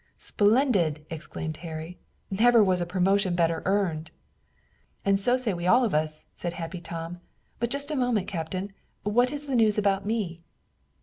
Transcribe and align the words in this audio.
'""Splendid!" 0.31 1.05
exclaimed 1.11 1.57
Harry. 1.57 1.99
"Never 2.31 2.63
was 2.63 2.81
a 2.81 2.87
promotion 2.87 3.35
better 3.35 3.61
earned!" 3.65 4.09
"And 5.05 5.19
so 5.19 5.37
say 5.37 5.53
we 5.53 5.67
all 5.67 5.83
of 5.85 5.93
us," 5.93 6.25
said 6.33 6.53
Happy 6.53 6.81
Tom. 6.81 7.19
"But 7.59 7.69
just 7.69 7.91
a 7.91 7.95
moment, 7.95 8.25
Captain. 8.27 8.73
What 9.03 9.31
is 9.31 9.45
the 9.45 9.55
news 9.55 9.77
about 9.77 10.03
me?" 10.03 10.41